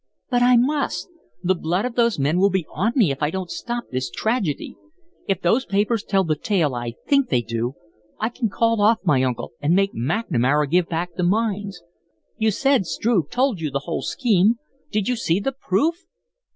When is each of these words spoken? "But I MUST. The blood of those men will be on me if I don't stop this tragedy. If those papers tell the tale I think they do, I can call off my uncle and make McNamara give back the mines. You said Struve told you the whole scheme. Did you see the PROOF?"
"But 0.31 0.41
I 0.41 0.57
MUST. 0.57 1.09
The 1.43 1.53
blood 1.53 1.85
of 1.85 1.93
those 1.93 2.17
men 2.17 2.39
will 2.39 2.49
be 2.49 2.65
on 2.73 2.93
me 2.95 3.11
if 3.11 3.21
I 3.21 3.29
don't 3.29 3.51
stop 3.51 3.83
this 3.91 4.09
tragedy. 4.09 4.75
If 5.27 5.41
those 5.41 5.63
papers 5.63 6.03
tell 6.03 6.23
the 6.23 6.35
tale 6.35 6.73
I 6.73 6.95
think 7.05 7.29
they 7.29 7.41
do, 7.43 7.75
I 8.19 8.29
can 8.29 8.49
call 8.49 8.81
off 8.81 8.97
my 9.03 9.21
uncle 9.21 9.51
and 9.61 9.75
make 9.75 9.93
McNamara 9.93 10.71
give 10.71 10.89
back 10.89 11.13
the 11.13 11.23
mines. 11.23 11.83
You 12.39 12.49
said 12.49 12.87
Struve 12.87 13.29
told 13.29 13.61
you 13.61 13.69
the 13.69 13.81
whole 13.85 14.01
scheme. 14.01 14.57
Did 14.91 15.07
you 15.07 15.15
see 15.15 15.39
the 15.39 15.51
PROOF?" 15.51 16.03